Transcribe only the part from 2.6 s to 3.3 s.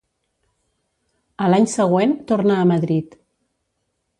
a Madrid.